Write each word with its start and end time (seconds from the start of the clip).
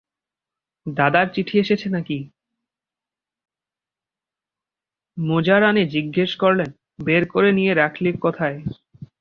মোজারানী 5.17 5.83
জিজ্ঞাসা 5.87 6.37
করলেন, 6.39 6.69
বের 6.99 7.23
করে 7.27 7.49
নিয়ে 7.51 7.73
রাখলি 7.73 8.09
কোথায়? 8.21 8.57